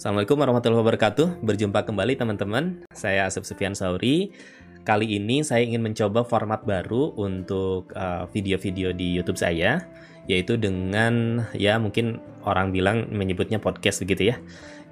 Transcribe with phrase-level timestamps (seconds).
[0.00, 1.44] Assalamualaikum warahmatullahi wabarakatuh.
[1.44, 2.88] Berjumpa kembali teman-teman.
[2.88, 4.32] Saya Asep Sufian Sauri.
[4.80, 9.84] Kali ini saya ingin mencoba format baru untuk uh, video-video uh, di YouTube saya,
[10.24, 12.16] yaitu dengan ya mungkin
[12.48, 14.40] orang bilang menyebutnya podcast begitu ya.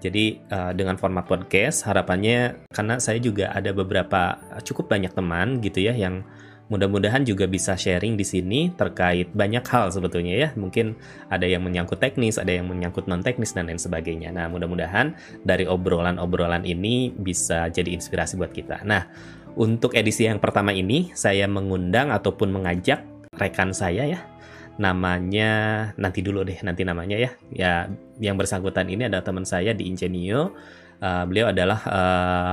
[0.04, 5.88] Jadi uh, dengan format podcast harapannya karena saya juga ada beberapa cukup banyak teman gitu
[5.88, 6.20] ya yang
[6.68, 10.48] Mudah-mudahan juga bisa sharing di sini terkait banyak hal sebetulnya ya.
[10.52, 11.00] Mungkin
[11.32, 14.28] ada yang menyangkut teknis, ada yang menyangkut non teknis dan lain sebagainya.
[14.28, 15.16] Nah, mudah-mudahan
[15.48, 18.84] dari obrolan-obrolan ini bisa jadi inspirasi buat kita.
[18.84, 19.08] Nah,
[19.56, 23.00] untuk edisi yang pertama ini saya mengundang ataupun mengajak
[23.32, 24.20] rekan saya ya.
[24.76, 25.50] Namanya
[25.96, 27.30] nanti dulu deh, nanti namanya ya.
[27.50, 27.72] Ya,
[28.20, 30.52] yang bersangkutan ini adalah teman saya di Ingenio.
[31.00, 32.52] Uh, beliau adalah uh,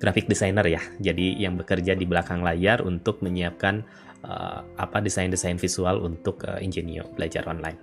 [0.00, 0.82] graphic designer ya.
[1.00, 3.84] Jadi yang bekerja di belakang layar untuk menyiapkan
[4.24, 7.78] uh, apa desain-desain visual untuk uh, Ingenio belajar online.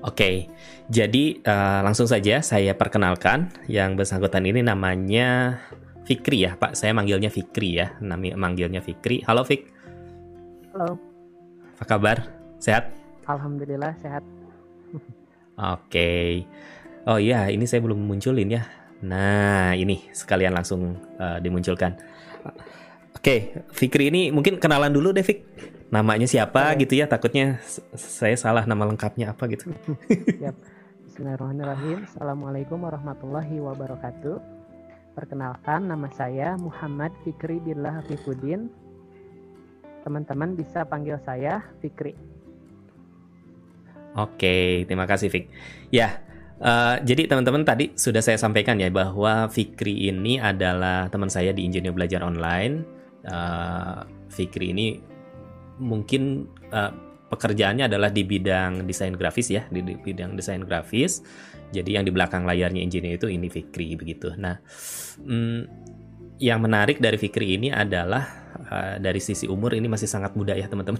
[0.00, 0.49] Oke, okay.
[0.90, 5.62] Jadi uh, langsung saja saya perkenalkan yang bersangkutan ini namanya
[6.02, 6.74] Fikri ya, Pak.
[6.74, 9.22] Saya manggilnya Fikri ya, namanya manggilnya Fikri.
[9.22, 9.70] Halo Fik.
[10.74, 10.98] Halo.
[11.78, 12.26] Apa kabar?
[12.58, 12.90] Sehat?
[13.30, 14.26] Alhamdulillah sehat.
[14.90, 15.06] Oke.
[15.86, 16.28] Okay.
[17.06, 18.66] Oh iya, ini saya belum munculin ya.
[19.06, 21.94] Nah, ini sekalian langsung uh, dimunculkan.
[23.14, 23.38] Oke, okay,
[23.70, 25.46] Fikri ini mungkin kenalan dulu deh, Fik
[25.90, 27.58] namanya siapa gitu ya takutnya
[27.98, 29.70] saya salah nama lengkapnya apa gitu.
[30.42, 30.79] Yap.
[31.10, 32.06] Bismillahirrahmanirrahim.
[32.06, 34.38] Assalamualaikum warahmatullahi wabarakatuh.
[35.18, 38.70] Perkenalkan nama saya Muhammad Fikri Billah Hafifuddin.
[40.06, 42.14] Teman-teman bisa panggil saya Fikri.
[44.14, 45.50] Oke, terima kasih Fik.
[45.90, 46.22] Ya,
[46.62, 51.66] uh, jadi teman-teman tadi sudah saya sampaikan ya bahwa Fikri ini adalah teman saya di
[51.66, 52.86] Injilnya Belajar Online.
[53.26, 55.02] Uh, Fikri ini
[55.82, 61.22] mungkin uh, pekerjaannya adalah di bidang desain grafis ya, di, bidang desain grafis.
[61.70, 64.34] Jadi yang di belakang layarnya engineer itu ini Fikri begitu.
[64.34, 64.58] Nah,
[65.22, 65.60] hmm,
[66.42, 68.26] yang menarik dari Fikri ini adalah
[68.66, 70.98] uh, dari sisi umur ini masih sangat muda ya teman-teman.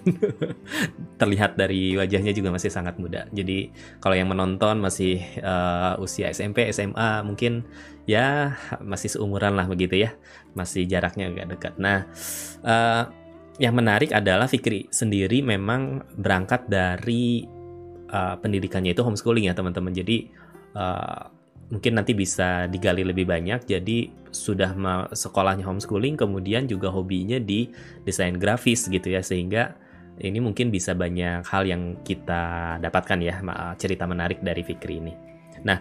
[1.21, 3.27] Terlihat dari wajahnya juga masih sangat muda.
[3.35, 7.67] Jadi kalau yang menonton masih uh, usia SMP, SMA mungkin
[8.05, 10.15] ya masih seumuran lah begitu ya.
[10.55, 11.75] Masih jaraknya agak dekat.
[11.81, 12.07] Nah,
[12.63, 13.11] uh,
[13.59, 17.45] yang menarik adalah Fikri sendiri memang berangkat dari
[18.13, 19.91] uh, pendidikannya itu homeschooling ya teman-teman.
[19.91, 20.31] Jadi
[20.77, 21.27] uh,
[21.71, 23.67] mungkin nanti bisa digali lebih banyak.
[23.67, 24.75] Jadi sudah
[25.11, 27.71] sekolahnya homeschooling, kemudian juga hobinya di
[28.07, 29.75] desain grafis gitu ya, sehingga
[30.21, 33.41] ini mungkin bisa banyak hal yang kita dapatkan ya
[33.81, 35.15] cerita menarik dari Fikri ini.
[35.65, 35.79] Nah,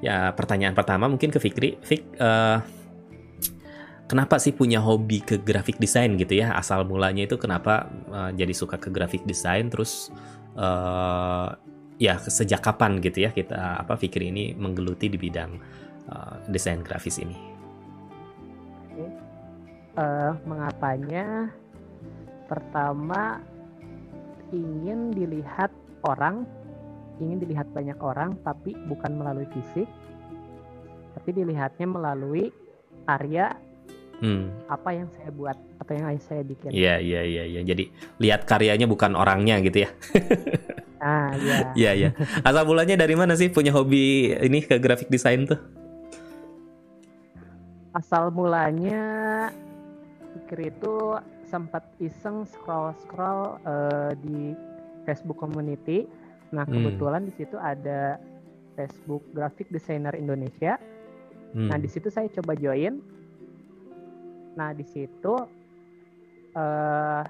[0.00, 2.79] ya pertanyaan pertama mungkin ke Fikri, Fik, uh,
[4.10, 6.50] kenapa sih punya hobi ke graphic design gitu ya?
[6.58, 10.10] Asal mulanya itu kenapa uh, jadi suka ke graphic design terus
[10.58, 11.54] uh,
[12.02, 15.62] ya sejak kapan gitu ya kita apa pikir ini menggeluti di bidang
[16.10, 17.38] uh, desain grafis ini?
[19.94, 21.54] Uh, mengapanya?
[22.50, 23.38] Pertama
[24.50, 25.70] ingin dilihat
[26.02, 26.42] orang
[27.22, 29.86] ingin dilihat banyak orang tapi bukan melalui fisik
[31.14, 32.50] tapi dilihatnya melalui
[33.06, 33.54] karya
[34.20, 34.70] hmm.
[34.70, 37.60] apa yang saya buat apa yang saya bikin iya iya iya ya.
[37.64, 37.84] jadi
[38.20, 39.90] lihat karyanya bukan orangnya gitu ya
[41.00, 42.10] ah iya iya iya
[42.44, 45.58] asal mulanya dari mana sih punya hobi ini ke graphic design tuh
[47.96, 49.02] asal mulanya
[50.36, 54.54] pikir itu sempat iseng scroll scroll uh, di
[55.08, 56.06] Facebook community
[56.54, 56.74] nah hmm.
[56.76, 57.28] kebetulan hmm.
[57.30, 58.20] di situ ada
[58.78, 60.78] Facebook Graphic Designer Indonesia
[61.56, 61.68] hmm.
[61.70, 63.02] nah di situ saya coba join
[64.58, 65.34] Nah, di situ
[66.56, 67.22] uh,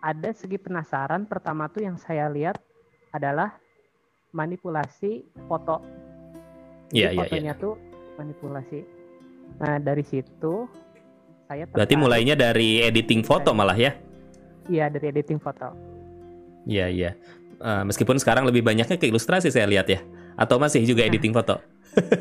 [0.00, 1.28] ada segi penasaran.
[1.28, 2.56] Pertama tuh yang saya lihat
[3.12, 3.56] adalah
[4.32, 5.82] manipulasi foto.
[6.90, 7.62] Iya, iya, fotonya yeah.
[7.62, 7.74] tuh
[8.18, 8.80] manipulasi.
[9.58, 10.66] Nah, dari situ
[11.46, 11.76] saya tertarik.
[11.76, 13.94] Berarti mulainya dari editing foto malah ya?
[14.70, 15.74] Iya, dari editing foto.
[16.66, 17.10] Iya, iya.
[17.60, 20.00] Uh, meskipun sekarang lebih banyaknya ke ilustrasi saya lihat ya.
[20.38, 21.10] Atau masih juga nah.
[21.10, 21.60] editing foto?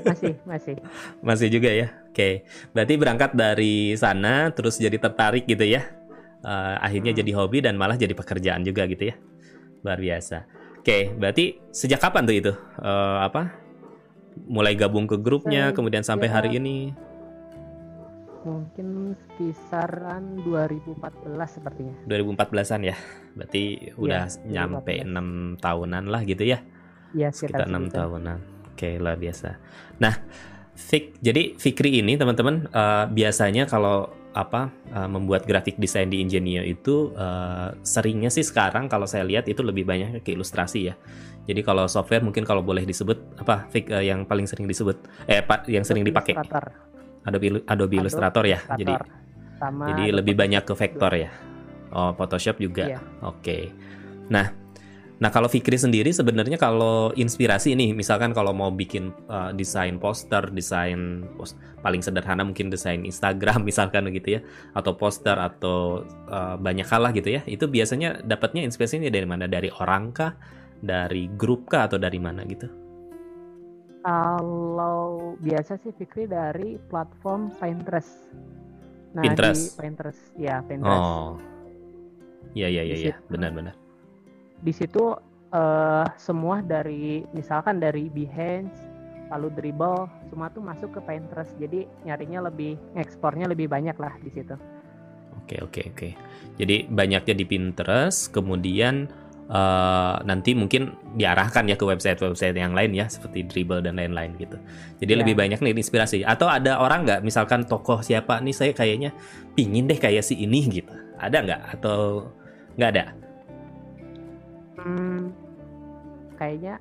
[0.05, 0.75] Masih masih.
[1.21, 1.87] Masih juga ya?
[2.09, 2.45] Oke.
[2.73, 5.85] Berarti berangkat dari sana terus jadi tertarik gitu ya?
[6.39, 7.19] Uh, akhirnya hmm.
[7.19, 9.15] jadi hobi dan malah jadi pekerjaan juga gitu ya?
[9.83, 10.47] Luar biasa.
[10.79, 12.53] Oke berarti sejak kapan tuh itu?
[12.79, 13.53] Uh, apa?
[14.47, 16.95] Mulai gabung ke grupnya Saya, kemudian sampai ya, hari ini?
[18.39, 21.95] Mungkin kisaran 2014 sepertinya.
[22.07, 22.95] 2014an ya?
[23.35, 26.63] Berarti udah ya, nyampe enam tahunan lah gitu ya?
[27.11, 29.59] Iya sekitar enam tahunan Oke, luar biasa.
[29.99, 30.15] Nah,
[30.71, 36.63] Fik, jadi Fikri ini teman-teman uh, biasanya kalau apa uh, membuat grafik desain di Ingenio
[36.63, 40.95] itu uh, seringnya sih sekarang kalau saya lihat itu lebih banyak ke ilustrasi ya.
[41.43, 44.95] Jadi kalau software mungkin kalau boleh disebut apa Fik uh, yang paling sering disebut
[45.27, 46.39] eh pak yang sering dipakai
[47.27, 48.63] Adobe Adobe Illustrator ya.
[48.79, 48.95] Jadi
[49.59, 51.27] Sama jadi lebih banyak ke vektor ya.
[51.91, 52.95] Oh, Photoshop juga.
[52.95, 53.03] Iya.
[53.27, 53.43] Oke.
[53.43, 53.63] Okay.
[54.31, 54.68] Nah,
[55.19, 60.47] Nah kalau Fikri sendiri sebenarnya kalau inspirasi ini, misalkan kalau mau bikin uh, desain poster,
[60.55, 66.87] desain post, paling sederhana mungkin desain Instagram misalkan gitu ya, atau poster atau uh, banyak
[66.87, 69.43] hal lah gitu ya, itu biasanya dapatnya inspirasinya dari mana?
[69.51, 70.31] Dari orang kah?
[70.79, 71.91] Dari grup kah?
[71.91, 72.71] Atau dari mana gitu?
[73.99, 78.31] Kalau biasa sih Fikri dari platform Pinterest.
[79.11, 79.75] Nah, Pinterest.
[79.75, 81.11] Di Pinterest, ya Pinterest.
[81.11, 81.35] Oh,
[82.55, 83.15] iya iya iya, ya.
[83.27, 83.88] benar-benar
[84.59, 85.15] di situ
[85.53, 88.75] uh, semua dari misalkan dari Behance
[89.29, 94.29] lalu Dribble semua tuh masuk ke Pinterest jadi nyarinya lebih ekspornya lebih banyak lah di
[94.33, 94.57] situ
[95.45, 96.09] oke oke oke
[96.57, 99.07] jadi banyaknya di Pinterest kemudian
[99.49, 104.55] uh, nanti mungkin diarahkan ya ke website-website yang lain ya seperti Dribble dan lain-lain gitu.
[105.01, 105.19] Jadi yeah.
[105.25, 106.23] lebih banyak nih inspirasi.
[106.23, 109.11] Atau ada orang nggak misalkan tokoh siapa nih saya kayaknya
[109.57, 110.93] pingin deh kayak si ini gitu.
[111.17, 112.29] Ada nggak atau
[112.77, 113.05] nggak ada?
[114.83, 115.35] Hmm,
[116.39, 116.79] kayaknya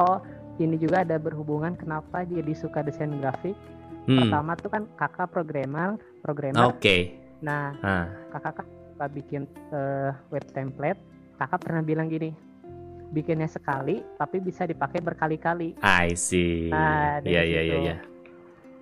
[0.00, 0.18] oh
[0.62, 3.56] ini juga ada berhubungan kenapa jadi suka desain grafik.
[4.04, 4.28] Hmm.
[4.28, 6.70] Pertama tuh kan kakak programmer, programmer.
[6.70, 6.80] Oke.
[6.80, 7.00] Okay.
[7.40, 8.06] Nah, ah.
[8.36, 9.42] kakak kan suka bikin
[9.72, 11.00] uh, web template.
[11.34, 12.30] Kakak pernah bilang gini,
[13.10, 15.74] bikinnya sekali tapi bisa dipakai berkali-kali.
[15.82, 16.70] I see.
[16.70, 18.13] Nah, iya iya iya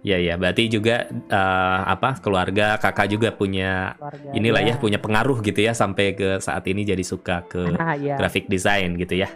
[0.03, 0.19] iya.
[0.19, 4.75] Ya ya, berarti juga uh, apa keluarga kakak juga punya keluarga, inilah ya.
[4.75, 8.19] ya punya pengaruh gitu ya sampai ke saat ini jadi suka ke ah, ya.
[8.19, 9.31] graphic design gitu ya.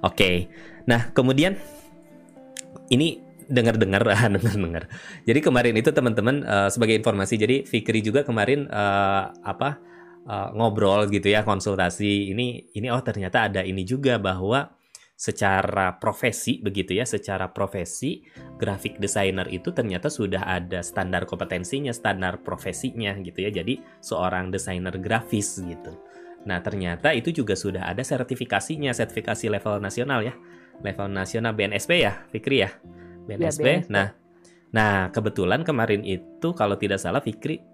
[0.00, 0.36] Oke, okay.
[0.88, 1.60] nah kemudian
[2.88, 4.02] ini dengar-dengar
[4.36, 4.88] dengar-dengar.
[5.28, 9.78] Jadi kemarin itu teman-teman uh, sebagai informasi, jadi Fikri juga kemarin uh, apa
[10.26, 14.75] uh, ngobrol gitu ya konsultasi ini ini oh ternyata ada ini juga bahwa
[15.16, 18.20] secara profesi begitu ya, secara profesi
[18.60, 23.50] graphic designer itu ternyata sudah ada standar kompetensinya, standar profesinya gitu ya.
[23.50, 25.96] Jadi seorang desainer grafis gitu.
[26.46, 30.36] Nah, ternyata itu juga sudah ada sertifikasinya, sertifikasi level nasional ya.
[30.84, 32.70] Level nasional BNSP ya, Fikri ya.
[33.24, 33.64] BNSP.
[33.64, 33.90] Ya, BNSP.
[33.90, 34.08] Nah,
[34.70, 37.64] nah kebetulan kemarin itu kalau tidak salah Fikri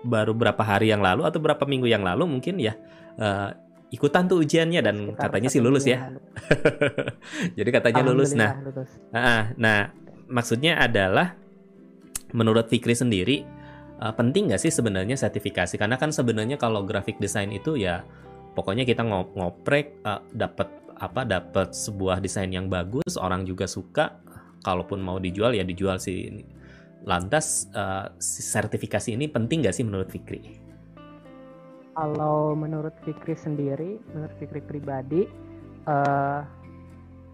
[0.00, 2.72] baru berapa hari yang lalu atau berapa minggu yang lalu mungkin ya
[3.20, 3.52] uh,
[3.92, 6.08] ikutan tuh ujiannya dan Sekitar katanya sih lulus ya.
[7.60, 8.32] Jadi katanya lulus.
[8.32, 8.90] Nah, lulus.
[9.12, 9.78] nah, nah
[10.32, 11.36] maksudnya adalah
[12.32, 13.44] menurut Fikri sendiri
[14.00, 15.76] uh, penting nggak sih sebenarnya sertifikasi?
[15.76, 18.00] Karena kan sebenarnya kalau graphic design itu ya
[18.56, 24.18] pokoknya kita ngop ngoprek uh, dapat apa dapat sebuah desain yang bagus, orang juga suka.
[24.62, 26.32] Kalaupun mau dijual ya dijual sih.
[27.02, 30.71] Lantas uh, sertifikasi ini penting nggak sih menurut Fikri?
[31.92, 35.28] Kalau menurut Fikri sendiri, menurut Fikri pribadi,
[35.84, 36.40] uh,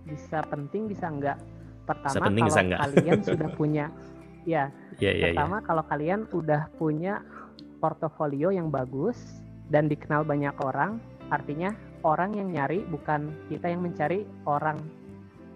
[0.02, 1.38] bisa penting bisa enggak.
[1.86, 2.80] Pertama penting, kalau enggak.
[2.82, 3.86] kalian sudah punya,
[4.42, 4.74] ya.
[4.98, 5.66] Yeah, yeah, pertama yeah.
[5.70, 7.22] kalau kalian udah punya
[7.78, 9.38] portofolio yang bagus
[9.70, 10.98] dan dikenal banyak orang,
[11.30, 11.70] artinya
[12.02, 14.82] orang yang nyari bukan kita yang mencari orang.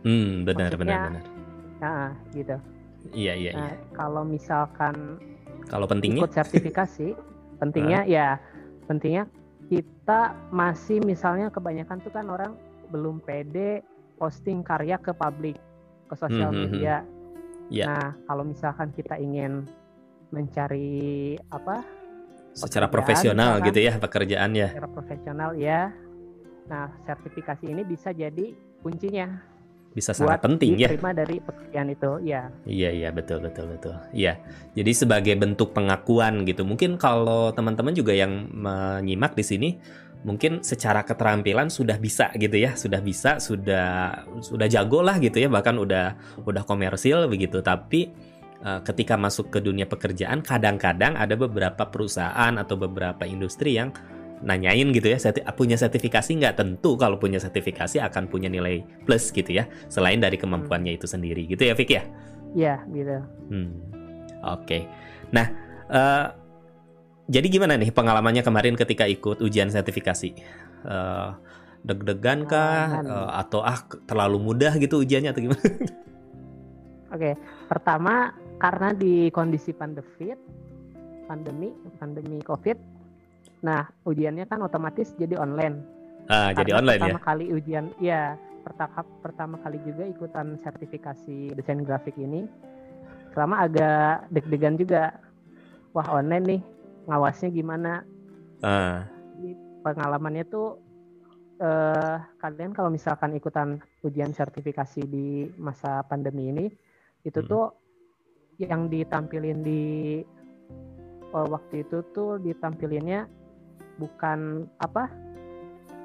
[0.07, 1.25] Hmm, benar, Maksudnya, benar, benar.
[1.83, 2.57] Nah, gitu.
[3.11, 3.77] Iya, iya, nah, iya.
[3.99, 5.19] Kalau misalkan
[5.67, 7.19] kalau pentingnya ikut sertifikasi,
[7.61, 8.11] pentingnya uh.
[8.11, 8.27] ya
[8.93, 9.25] pentingnya
[9.73, 12.53] kita masih misalnya kebanyakan tuh kan orang
[12.93, 13.81] belum pede
[14.21, 15.57] posting karya ke publik
[16.13, 16.65] ke sosial mm -hmm.
[16.69, 16.97] media.
[17.73, 17.89] Yeah.
[17.89, 19.65] Nah kalau misalkan kita ingin
[20.29, 21.81] mencari apa?
[22.53, 24.69] Secara profesional gitu ya pekerjaan ya.
[24.77, 25.89] Secara profesional ya.
[26.69, 28.53] Nah sertifikasi ini bisa jadi
[28.85, 29.41] kuncinya
[29.93, 30.89] bisa sangat penting ya.
[30.89, 32.49] Terima dari pekerjaan itu, ya.
[32.65, 33.95] Iya iya betul betul betul.
[34.13, 34.41] Iya.
[34.73, 36.65] Jadi sebagai bentuk pengakuan gitu.
[36.65, 39.71] Mungkin kalau teman-teman juga yang menyimak di sini
[40.23, 45.51] mungkin secara keterampilan sudah bisa gitu ya, sudah bisa, sudah sudah jago lah gitu ya,
[45.51, 46.15] bahkan udah
[46.47, 47.59] udah komersil begitu.
[47.59, 48.09] Tapi
[48.63, 53.91] uh, ketika masuk ke dunia pekerjaan kadang-kadang ada beberapa perusahaan atau beberapa industri yang
[54.43, 59.31] nanyain gitu ya serti punya sertifikasi nggak tentu kalau punya sertifikasi akan punya nilai plus
[59.31, 62.05] gitu ya selain dari kemampuannya itu sendiri gitu ya Vick ya
[62.53, 63.17] Iya gitu
[63.49, 63.71] hmm.
[64.43, 64.83] oke okay.
[65.31, 65.47] nah
[65.89, 66.27] uh,
[67.31, 70.35] jadi gimana nih pengalamannya kemarin ketika ikut ujian sertifikasi
[70.85, 71.39] uh,
[71.87, 75.81] deg-degan kah uh, atau ah terlalu mudah gitu ujiannya atau gimana oke
[77.15, 77.35] okay.
[77.71, 80.35] pertama karena di kondisi pandemi
[81.27, 82.92] pandemi pandemi covid
[83.63, 85.87] Nah, ujiannya kan otomatis jadi online.
[86.27, 87.15] Ah, jadi online pertama ya.
[87.15, 88.23] Pertama kali ujian, ya,
[88.63, 92.51] pertama pertama kali juga ikutan sertifikasi desain grafik ini.
[93.33, 95.15] Selama agak deg-degan juga.
[95.93, 96.61] Wah online nih,
[97.09, 98.03] ngawasnya gimana?
[98.63, 99.03] Uh.
[99.83, 100.79] pengalamannya tuh
[101.59, 106.71] uh, kalian kalau misalkan ikutan ujian sertifikasi di masa pandemi ini,
[107.27, 107.51] itu hmm.
[107.51, 107.75] tuh
[108.63, 109.83] yang ditampilin di
[111.35, 113.27] uh, waktu itu tuh ditampilinnya
[113.97, 115.09] bukan apa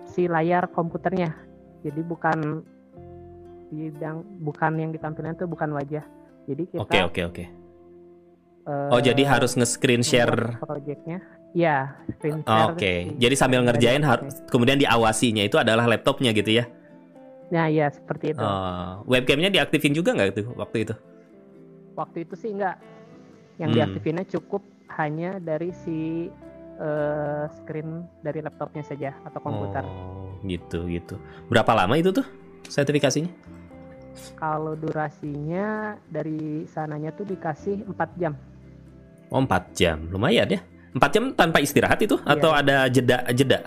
[0.07, 1.35] si layar komputernya.
[1.83, 2.63] Jadi bukan
[3.67, 6.03] bidang bukan yang ditampilkan itu bukan wajah.
[6.47, 7.45] Jadi kita oke oke oke.
[8.67, 10.59] uh, oh jadi harus nge-screen share.
[10.63, 11.19] projectnya.
[11.55, 12.79] Ya screen share oke.
[12.79, 13.11] okay.
[13.19, 16.65] jadi sambil ngerjain harus kemudian diawasinya itu adalah laptopnya gitu ya?
[17.51, 18.43] Nah ya seperti itu.
[18.43, 20.95] Uh, webcamnya diaktifin juga nggak itu waktu itu?
[21.95, 22.79] Waktu itu sih enggak
[23.57, 23.77] yang hmm.
[23.77, 24.61] diaktifinnya cukup
[24.95, 26.29] hanya dari si
[26.77, 29.83] uh, screen dari laptopnya saja atau komputer.
[29.83, 31.17] Oh, gitu gitu.
[31.49, 32.25] Berapa lama itu tuh
[32.69, 33.29] sertifikasinya?
[34.37, 38.33] Kalau durasinya dari sananya tuh dikasih 4 jam.
[39.29, 39.97] Oh, 4 jam.
[40.09, 40.61] Lumayan ya.
[40.97, 42.33] 4 jam tanpa istirahat itu iya.
[42.33, 43.59] atau ada jeda jeda?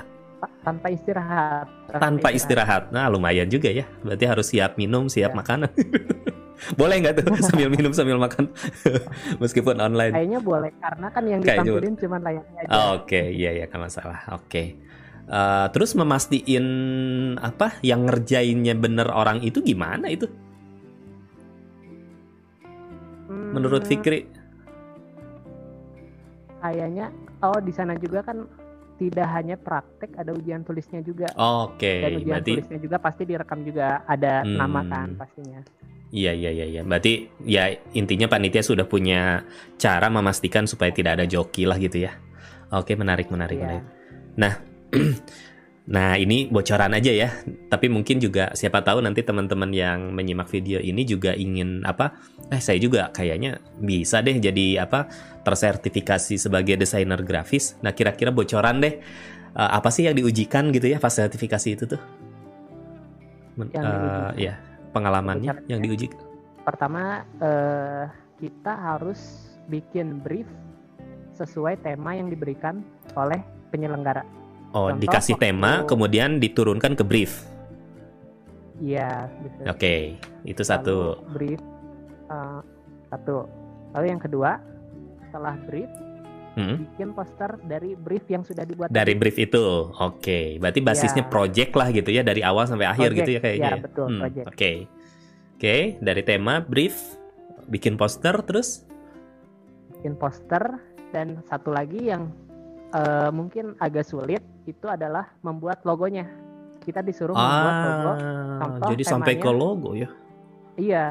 [0.64, 1.69] Tanpa istirahat.
[1.88, 2.88] Tanpa, istirahat.
[2.88, 2.97] istirahat.
[2.97, 3.85] Nah, lumayan juga ya.
[4.00, 5.37] Berarti harus siap minum, siap ya.
[5.37, 5.71] makanan.
[6.76, 8.50] boleh nggak tuh sambil minum sambil makan
[9.43, 10.12] meskipun online?
[10.12, 12.71] Kayaknya boleh karena kan yang ditampilin cuma layarnya aja.
[12.73, 13.26] Oh, Oke, okay.
[13.35, 14.21] iya ya kan masalah.
[14.37, 14.47] Oke.
[14.49, 14.67] Okay.
[15.31, 16.67] Uh, eh, terus memastiin
[17.38, 20.26] apa yang ngerjainnya bener orang itu gimana itu?
[23.31, 24.26] Hmm, Menurut Fikri?
[26.61, 28.43] Kayaknya oh di sana juga kan
[29.00, 31.33] tidak hanya praktek, ada ujian tulisnya juga.
[31.33, 31.81] Oke.
[31.81, 32.50] Okay, Dan ujian berarti...
[32.52, 34.57] tulisnya juga pasti direkam juga ada hmm.
[34.61, 35.64] nama kan pastinya.
[36.11, 36.83] Iya iya iya iya.
[36.83, 39.47] Berarti ya intinya panitia sudah punya
[39.79, 42.19] cara memastikan supaya tidak ada joki lah gitu ya.
[42.75, 43.67] Oke, menarik menarik iya.
[43.67, 43.85] menarik.
[44.35, 44.52] Nah,
[45.95, 47.31] nah ini bocoran aja ya.
[47.71, 52.19] Tapi mungkin juga siapa tahu nanti teman-teman yang menyimak video ini juga ingin apa?
[52.50, 55.09] Eh saya juga kayaknya bisa deh jadi apa?
[55.40, 57.73] tersertifikasi sebagai desainer grafis.
[57.81, 59.00] Nah, kira-kira bocoran deh
[59.57, 62.02] uh, apa sih yang diujikan gitu ya pas sertifikasi itu tuh?
[63.57, 66.07] Men, uh, ya pengalamannya Bicara, yang diuji?
[66.63, 68.05] Pertama uh,
[68.39, 70.47] kita harus bikin brief
[71.39, 72.85] sesuai tema yang diberikan
[73.17, 73.41] oleh
[73.73, 74.27] penyelenggara.
[74.71, 75.45] Oh, Contoh, dikasih waktu...
[75.51, 77.49] tema kemudian diturunkan ke brief.
[78.81, 79.29] Iya,
[79.69, 80.01] Oke, okay,
[80.49, 81.21] itu satu.
[81.37, 81.61] brief
[82.33, 82.65] uh,
[83.13, 83.45] satu.
[83.93, 84.57] Lalu yang kedua,
[85.29, 85.91] setelah brief
[86.57, 86.76] hmm?
[86.95, 90.57] bikin poster dari brief yang sudah dibuat dari brief itu oke okay.
[90.59, 91.30] berarti basisnya ya.
[91.30, 93.83] project lah gitu ya dari awal sampai akhir project, gitu ya kayaknya ya, ya?
[93.83, 94.76] betul hmm, oke okay.
[94.87, 95.80] oke okay.
[96.02, 96.97] dari tema brief
[97.71, 98.87] bikin poster terus
[100.00, 100.64] bikin poster
[101.11, 102.30] dan satu lagi yang
[102.95, 106.26] uh, mungkin agak sulit itu adalah membuat logonya
[106.80, 108.12] kita disuruh ah, membuat logo
[108.57, 110.09] contoh jadi temanya, sampai ke logo ya
[110.80, 111.04] iya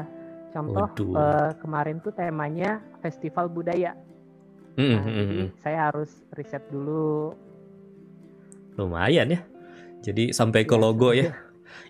[0.50, 3.94] contoh uh, kemarin tuh temanya festival budaya
[4.78, 4.98] Mm -hmm.
[5.02, 7.34] jadi saya harus riset dulu.
[8.78, 9.40] Lumayan ya.
[10.00, 11.36] Jadi sampai ke iya, logo ya.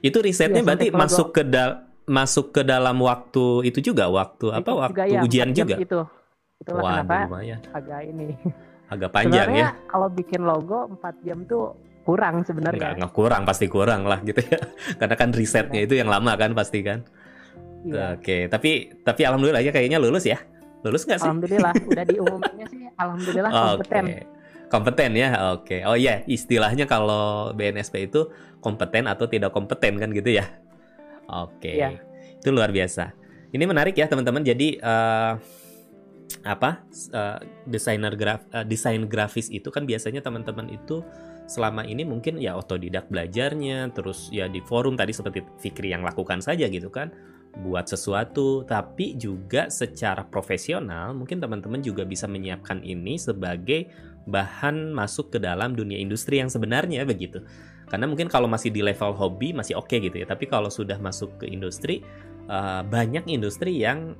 [0.01, 4.57] Itu risetnya ya, berarti masuk ke dal masuk ke dalam waktu itu juga waktu itu
[4.59, 5.77] apa waktu juga, ya, ujian juga.
[5.79, 6.01] Itu.
[6.61, 7.61] Itulah Wah, kenapa lumayan.
[7.73, 8.27] agak ini.
[8.91, 9.87] Agak panjang sebenarnya, ya.
[9.87, 12.75] kalau bikin logo 4 jam tuh kurang sebenarnya.
[12.75, 14.59] Enggak, enggak kurang, pasti kurang lah gitu ya.
[14.99, 17.07] Karena kan risetnya itu yang lama kan pasti kan.
[17.87, 18.19] Iya.
[18.19, 20.43] Oke, tapi tapi alhamdulillah ya kayaknya lulus ya.
[20.81, 21.29] Lulus nggak sih?
[21.29, 24.05] Alhamdulillah, udah diumumnya sih alhamdulillah kompeten.
[24.05, 24.25] Okay.
[24.71, 25.67] Kompeten ya, oke.
[25.67, 25.81] Okay.
[25.83, 26.31] Oh iya, yeah.
[26.31, 28.31] istilahnya kalau BNSP itu
[28.63, 30.47] kompeten atau tidak kompeten kan gitu ya?
[31.27, 31.75] Oke, okay.
[31.81, 31.91] Iya.
[31.99, 32.39] yeah.
[32.39, 33.13] itu luar biasa.
[33.51, 34.47] Ini menarik ya teman-teman.
[34.47, 35.35] Jadi uh,
[36.47, 41.03] apa uh, desainer graf uh, desain grafis itu kan biasanya teman-teman itu
[41.51, 46.39] selama ini mungkin ya otodidak belajarnya terus ya di forum tadi seperti Fikri yang lakukan
[46.39, 47.11] saja gitu kan
[47.50, 53.90] buat sesuatu, tapi juga secara profesional mungkin teman-teman juga bisa menyiapkan ini sebagai
[54.30, 57.42] bahan masuk ke dalam dunia industri yang sebenarnya begitu.
[57.90, 60.95] Karena mungkin kalau masih di level hobi masih oke okay gitu ya, tapi kalau sudah
[61.02, 62.07] masuk ke industri
[62.47, 64.14] uh, banyak industri yang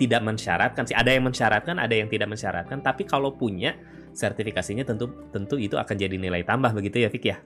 [0.00, 0.96] tidak mensyaratkan sih.
[0.96, 3.76] Ada yang mensyaratkan, ada yang tidak mensyaratkan, tapi kalau punya
[4.16, 7.36] sertifikasinya tentu tentu itu akan jadi nilai tambah begitu ya, Fik ya.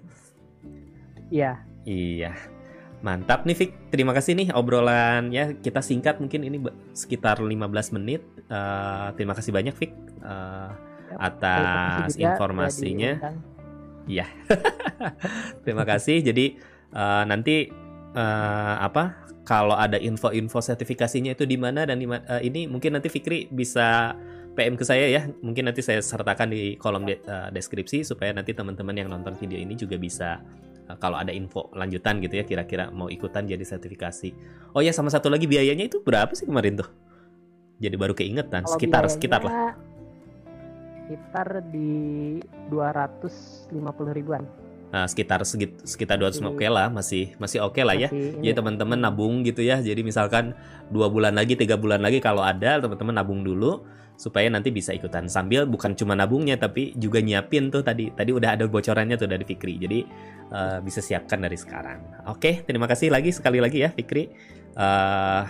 [1.35, 1.52] Iya.
[1.83, 2.56] Iya.
[3.05, 6.59] Mantap nih Fik, terima kasih nih obrolan ya kita singkat mungkin ini
[6.97, 8.25] sekitar 15 menit.
[8.49, 9.93] Uh, terima kasih banyak Fik
[10.25, 10.73] uh,
[11.21, 13.37] atas informasinya.
[14.09, 14.26] Iya.
[15.65, 16.25] terima kasih.
[16.25, 16.57] Jadi
[16.95, 17.69] uh, nanti
[18.17, 23.12] uh, apa kalau ada info-info sertifikasinya itu di mana dan di uh, ini mungkin nanti
[23.12, 24.17] Fikri bisa
[24.57, 25.23] PM ke saya ya.
[25.45, 29.61] Mungkin nanti saya sertakan di kolom de uh, deskripsi supaya nanti teman-teman yang nonton video
[29.61, 30.41] ini juga bisa
[30.95, 34.31] kalau ada info lanjutan gitu ya kira-kira mau ikutan jadi sertifikasi.
[34.78, 36.88] Oh ya sama satu lagi biayanya itu berapa sih kemarin tuh?
[37.83, 39.75] Jadi baru keingetan Kalau sekitar biayanya sekitar lah.
[41.07, 42.38] Sekitar di
[42.71, 43.75] 250
[44.14, 44.47] ribuan.
[44.87, 48.09] Nah, sekitar segit, sekitar 200 Masih- oke lah, masih masih oke lah ya.
[48.09, 49.83] Masih ini Jadi teman-teman nabung gitu ya.
[49.83, 50.55] Jadi misalkan
[50.88, 53.83] dua bulan lagi, tiga bulan lagi kalau ada teman-teman nabung dulu
[54.16, 58.57] supaya nanti bisa ikutan sambil bukan cuma nabungnya tapi juga nyiapin tuh tadi tadi udah
[58.57, 59.76] ada bocorannya tuh dari Fikri.
[59.76, 59.99] Jadi
[60.55, 62.25] eh, bisa siapkan dari sekarang.
[62.31, 64.31] Oke, terima kasih lagi sekali lagi ya Fikri.
[64.76, 65.43] Eh,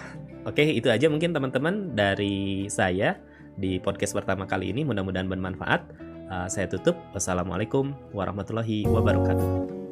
[0.47, 3.19] Oke, itu aja mungkin teman-teman dari saya
[3.59, 4.87] di podcast pertama kali ini.
[4.87, 6.06] Mudah-mudahan bermanfaat.
[6.27, 6.99] Eh, saya tutup.
[7.15, 9.86] Wassalamualaikum warahmatullahi wabarakatuh.